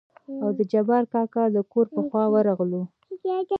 او 0.43 0.49
د 0.57 0.59
جبار 0.71 1.03
کاکا 1.13 1.43
دکور 1.55 1.85
په 1.95 2.01
خوا 2.07 2.25
ورغلو. 2.33 2.81